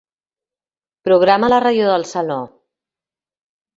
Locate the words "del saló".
1.91-2.39